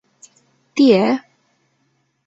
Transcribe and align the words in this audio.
Tie? 0.75 1.03